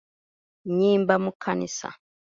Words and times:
Nnyimba 0.69 1.13
mu 1.23 1.31
kkanisa. 1.33 1.89